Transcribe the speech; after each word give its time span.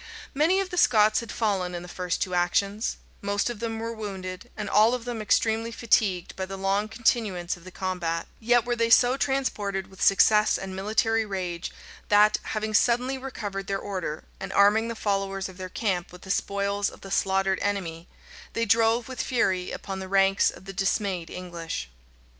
Many 0.33 0.59
of 0.59 0.71
the 0.71 0.79
Scots 0.79 1.19
had 1.19 1.31
fallen 1.31 1.75
in 1.75 1.83
the 1.83 1.87
two 1.87 1.93
first 1.93 2.27
actions; 2.27 2.97
most 3.21 3.51
of 3.51 3.59
them 3.59 3.77
were 3.77 3.93
wounded, 3.93 4.49
and 4.57 4.67
all 4.67 4.95
of 4.95 5.05
them 5.05 5.21
extremely 5.21 5.71
fatigued 5.71 6.35
by 6.35 6.47
the 6.47 6.57
long 6.57 6.87
continuance 6.89 7.55
of 7.55 7.65
the 7.65 7.69
combat: 7.69 8.25
yet 8.39 8.65
were 8.65 8.75
they 8.75 8.89
so 8.89 9.15
transported 9.15 9.91
with 9.91 10.01
success 10.01 10.57
and 10.57 10.75
military 10.75 11.23
rage, 11.23 11.71
that, 12.09 12.39
having 12.41 12.73
suddenly 12.73 13.19
recovered 13.19 13.67
their 13.67 13.77
order, 13.77 14.23
and 14.39 14.51
arming 14.53 14.87
the 14.87 14.95
followers 14.95 15.47
of 15.47 15.57
their 15.57 15.69
camp 15.69 16.11
with 16.11 16.23
the 16.23 16.31
spoils 16.31 16.89
of 16.89 17.01
the 17.01 17.11
slaughtered 17.11 17.59
enemy, 17.61 18.07
they 18.53 18.65
drove 18.65 19.07
with 19.07 19.21
fury 19.21 19.69
upon 19.69 19.99
the 19.99 20.07
ranks 20.09 20.49
of 20.49 20.65
the 20.65 20.73
dismayed 20.73 21.29
English. 21.29 21.89